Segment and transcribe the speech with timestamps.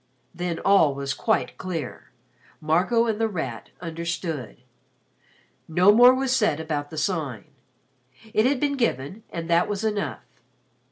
[0.33, 2.09] Then all was quite clear.
[2.59, 4.57] Marco and The Rat understood.
[5.67, 7.43] No more was said about the Sign.
[8.33, 10.23] It had been given and that was enough.